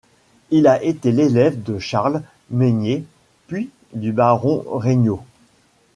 [0.49, 3.05] Il a été l'élève de Charles Meynier,
[3.45, 5.21] puis du Baron Regnault.